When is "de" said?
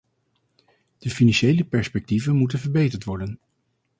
0.97-1.09